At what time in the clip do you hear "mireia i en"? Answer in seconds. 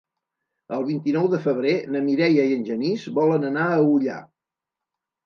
2.05-2.63